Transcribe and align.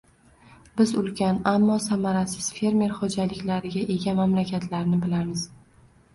Biz 0.79 0.93
ulkan, 1.01 1.37
ammo 1.51 1.75
samarasiz 1.83 2.47
fermer 2.61 2.95
xo‘jaliklariga 3.03 3.85
ega 3.99 4.19
mamlakatlarni 4.23 5.01
bilamiz. 5.07 5.47